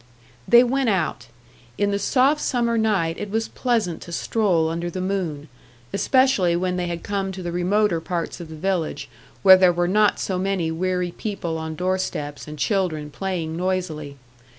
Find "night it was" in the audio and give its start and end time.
2.75-3.47